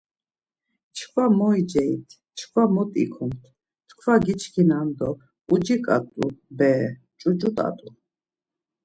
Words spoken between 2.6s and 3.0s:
mot